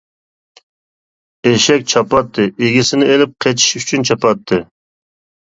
ئېشەك 1.49 1.85
چاپاتتى، 1.93 2.47
ئىگىسىنى 2.47 3.11
ئېلىپ 3.11 3.37
قېچىش 3.47 3.79
ئۈچۈن 3.83 4.09
چاپاتتى. 4.13 4.63